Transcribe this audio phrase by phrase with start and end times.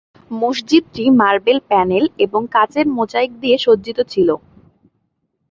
[0.31, 4.29] মসজিদটি marble panel এবং কাচের মোজাইক দিয়ে সজ্জিত ছিল।